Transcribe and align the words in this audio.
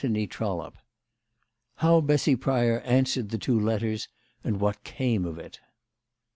CHAPTER 0.03 0.67
IX. 0.67 0.71
HOW 1.75 2.01
BESSY 2.01 2.35
PRYOR 2.35 2.79
ANSWERED 2.79 3.29
THE 3.29 3.37
TWO 3.37 3.59
LETTERS, 3.59 4.07
AND 4.43 4.59
WHAT 4.59 4.83
CAME 4.83 5.25
OF 5.25 5.37
IT. 5.37 5.59